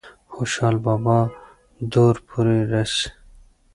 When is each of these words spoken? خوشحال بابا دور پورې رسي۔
خوشحال 0.33 0.75
بابا 0.85 1.17
دور 1.93 2.15
پورې 2.27 2.57
رسي۔ 2.71 3.07